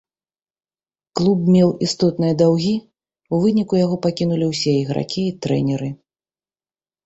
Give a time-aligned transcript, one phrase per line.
[1.19, 2.73] Клуб меў істотныя даўгі,
[3.35, 5.89] у выніку яго пакінулі ўсе ігракі і трэнеры.